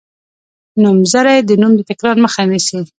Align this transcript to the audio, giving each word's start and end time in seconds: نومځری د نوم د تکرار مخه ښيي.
نومځری 0.81 1.39
د 1.45 1.51
نوم 1.61 1.73
د 1.75 1.81
تکرار 1.89 2.15
مخه 2.23 2.41
ښيي. 2.65 2.79